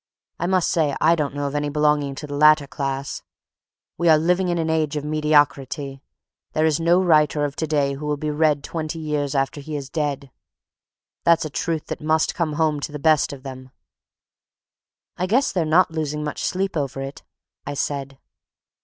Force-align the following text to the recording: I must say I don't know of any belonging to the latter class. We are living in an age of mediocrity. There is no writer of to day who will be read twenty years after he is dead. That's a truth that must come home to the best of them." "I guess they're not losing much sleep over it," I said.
I 0.39 0.47
must 0.47 0.69
say 0.71 0.95
I 0.99 1.13
don't 1.13 1.35
know 1.35 1.45
of 1.45 1.53
any 1.53 1.69
belonging 1.69 2.15
to 2.15 2.25
the 2.25 2.33
latter 2.33 2.65
class. 2.65 3.21
We 3.99 4.09
are 4.09 4.17
living 4.17 4.49
in 4.49 4.57
an 4.57 4.67
age 4.67 4.95
of 4.97 5.03
mediocrity. 5.05 6.01
There 6.53 6.65
is 6.65 6.79
no 6.79 6.99
writer 7.03 7.45
of 7.45 7.55
to 7.57 7.67
day 7.67 7.93
who 7.93 8.07
will 8.07 8.17
be 8.17 8.31
read 8.31 8.63
twenty 8.63 8.97
years 8.97 9.35
after 9.35 9.61
he 9.61 9.75
is 9.75 9.91
dead. 9.91 10.31
That's 11.23 11.45
a 11.45 11.51
truth 11.51 11.85
that 11.85 12.01
must 12.01 12.33
come 12.33 12.53
home 12.53 12.79
to 12.79 12.91
the 12.91 12.97
best 12.97 13.31
of 13.31 13.43
them." 13.43 13.69
"I 15.17 15.27
guess 15.27 15.51
they're 15.51 15.65
not 15.65 15.91
losing 15.91 16.23
much 16.23 16.43
sleep 16.45 16.75
over 16.75 16.99
it," 17.01 17.21
I 17.67 17.75
said. 17.75 18.17